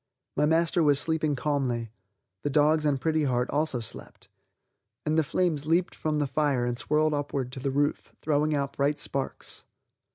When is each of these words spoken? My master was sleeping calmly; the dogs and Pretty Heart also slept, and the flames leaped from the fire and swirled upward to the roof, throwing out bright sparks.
My 0.35 0.47
master 0.47 0.81
was 0.81 0.99
sleeping 0.99 1.35
calmly; 1.35 1.91
the 2.41 2.49
dogs 2.49 2.87
and 2.87 2.99
Pretty 2.99 3.25
Heart 3.25 3.51
also 3.51 3.79
slept, 3.79 4.29
and 5.05 5.15
the 5.15 5.23
flames 5.23 5.67
leaped 5.67 5.93
from 5.93 6.17
the 6.17 6.25
fire 6.25 6.65
and 6.65 6.75
swirled 6.75 7.13
upward 7.13 7.51
to 7.51 7.59
the 7.59 7.69
roof, 7.69 8.11
throwing 8.19 8.55
out 8.55 8.73
bright 8.73 8.97
sparks. 8.99 9.63